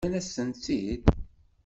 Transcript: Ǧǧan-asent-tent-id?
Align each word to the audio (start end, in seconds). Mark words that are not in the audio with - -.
Ǧǧan-asent-tent-id? 0.03 1.03